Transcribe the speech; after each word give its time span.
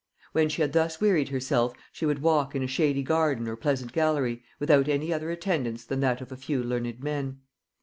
When 0.31 0.49
she 0.49 0.63
had 0.63 0.73
thus 0.73 0.99
wearied 0.99 1.29
herself, 1.29 1.73
she 1.93 2.07
would 2.07 2.23
walk 2.23 2.55
in 2.55 2.63
a 2.63 2.67
shady 2.67 3.03
garden 3.03 3.47
or 3.47 3.55
pleasant 3.55 3.93
gallery, 3.93 4.43
without 4.59 4.87
any 4.87 5.13
other 5.13 5.29
attendance 5.29 5.85
than 5.85 5.99
that 5.99 6.21
of 6.21 6.31
a 6.31 6.37
few 6.37 6.63
learned 6.63 7.03
men. 7.03 7.41